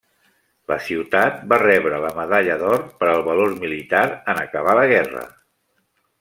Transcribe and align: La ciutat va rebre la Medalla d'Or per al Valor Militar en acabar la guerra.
La 0.69 0.77
ciutat 0.85 1.43
va 1.51 1.59
rebre 1.63 1.99
la 2.05 2.09
Medalla 2.21 2.57
d'Or 2.63 2.81
per 3.03 3.11
al 3.13 3.21
Valor 3.29 3.55
Militar 3.67 4.03
en 4.35 4.43
acabar 4.47 4.77
la 4.81 4.89
guerra. 4.95 5.25